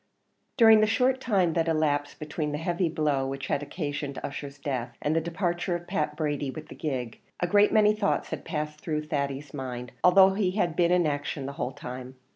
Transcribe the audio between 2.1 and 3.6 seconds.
between the heavy blow which